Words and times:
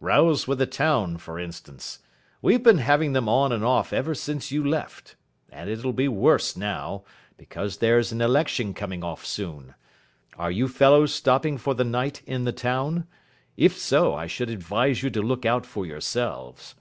Rows 0.00 0.48
with 0.48 0.58
the 0.58 0.66
town, 0.66 1.18
for 1.18 1.38
instance. 1.38 2.00
We've 2.42 2.64
been 2.64 2.78
having 2.78 3.12
them 3.12 3.28
on 3.28 3.52
and 3.52 3.64
off 3.64 3.92
ever 3.92 4.12
since 4.12 4.50
you 4.50 4.64
left. 4.68 5.14
And 5.50 5.70
it'll 5.70 5.92
be 5.92 6.08
worse 6.08 6.56
now, 6.56 7.04
because 7.36 7.76
there's 7.76 8.10
an 8.10 8.20
election 8.20 8.74
coming 8.74 9.04
off 9.04 9.24
soon. 9.24 9.76
Are 10.36 10.50
you 10.50 10.66
fellows 10.66 11.14
stopping 11.14 11.58
for 11.58 11.74
the 11.76 11.84
night 11.84 12.22
in 12.26 12.42
the 12.42 12.50
town? 12.52 13.06
If 13.56 13.78
so, 13.78 14.14
I 14.16 14.26
should 14.26 14.50
advise 14.50 15.04
you 15.04 15.10
to 15.10 15.22
look 15.22 15.46
out 15.46 15.64
for 15.64 15.86
yourselves." 15.86 16.74